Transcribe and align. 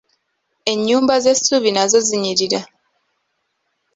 Ennyumba 0.71 1.15
z'essubi 1.23 1.69
nazo 1.71 1.97
zinnyirira 2.07 2.59